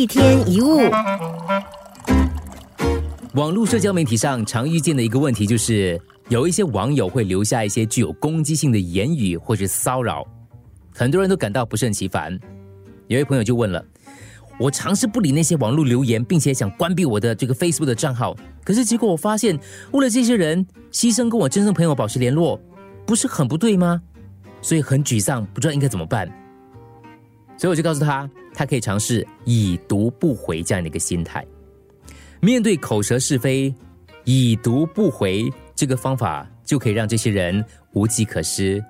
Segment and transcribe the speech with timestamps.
[0.00, 0.78] 一天一物，
[3.34, 10.26] 网络社交媒体上常遇见的一个问题就是，有一些网友会留下一些具有攻击性的言语或者骚扰，
[10.94, 12.40] 很多人都感到不胜其烦。
[13.08, 13.84] 有位朋友就问了
[14.58, 19.60] ：“我尝试不理那些网络留言，并且想关闭我的这个 Facebook 的账号，可是结果我发现，
[19.92, 22.58] 为了这些人牺牲跟我真正朋友保持联络，
[23.04, 24.00] 不是很不对吗？
[24.62, 26.26] 所以很沮丧，不知道应该怎么办。”
[27.60, 31.46] 所以我就告诉他，他可以尝试已读不回这样的一个心态，
[32.40, 33.74] 面对口舌是非，
[34.24, 38.82] 已读不回这个方法就可以让这些人无计可施，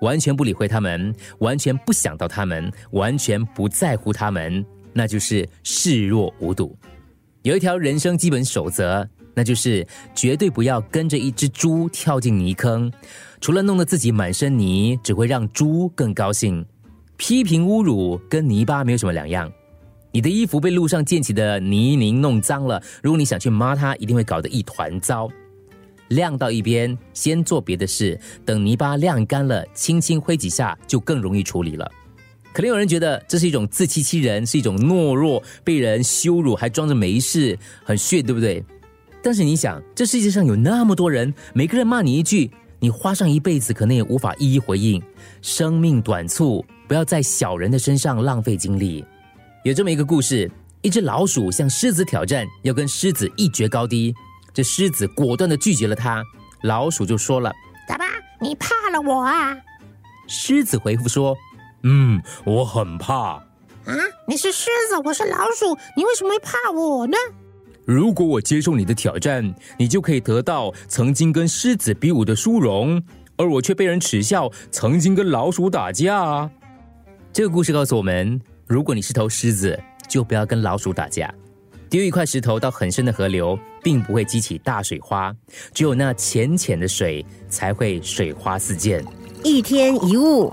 [0.00, 6.76] 完全不理会他们，完全不想到他们，完全不在乎他们，那就是视若无睹。
[7.42, 9.86] 有一条人生基本守则，那就是
[10.16, 12.92] 绝对不要跟着一只猪跳进泥坑，
[13.40, 16.66] 除了弄得自己满身泥，只会让猪更高兴。
[17.16, 19.50] 批评侮辱跟泥巴没有什么两样，
[20.12, 25.28] 你的衣服被路上溅起的泥泞弄脏了，如果你想去抹它，一定会搞得一团糟。
[26.08, 31.90] 晾到一边，先做别的事，等泥巴晾干了，轻轻挥几下就更容易处理了。
[32.52, 38.64] 可能有人觉得这是一种自欺欺人，是一种懦弱，被人羞辱还装着没事，很炫，对不对？
[39.22, 45.02] 但是你想，这世界上有那么多人，每个人骂你一句，你花上一辈子可能也无法一一回应。
[45.42, 46.64] 生命短促。
[46.86, 49.04] 不要在小人的身上浪费精力。
[49.64, 50.50] 有这么一个故事：
[50.82, 54.14] 一只老鼠向狮子挑战，要跟狮子一决高低。
[54.54, 56.22] 这狮子果断的拒绝了他。
[56.62, 57.52] 老鼠就说了
[57.86, 58.04] ：“怎么，
[58.40, 59.56] 你怕了我啊？”
[60.28, 61.36] 狮子回复说
[61.82, 63.42] ：“嗯，我很怕。”
[63.86, 63.94] 啊，
[64.26, 67.16] 你是狮子，我是老鼠，你为什么会怕我呢？
[67.84, 73.00] 如果我接受你的挑战，你就可以得到曾经跟狮子比武的殊荣，
[73.36, 76.50] 而我却被人耻笑曾经跟老鼠打架。
[77.36, 79.78] 这个故事告诉我们：如果你是头狮子，
[80.08, 81.30] 就不要跟老鼠打架。
[81.90, 85.36] 丢一块石头到很深的河流，并不会激起大水花，
[85.74, 89.04] 只有那浅浅的水才会水花四溅。
[89.44, 90.50] 一天一物。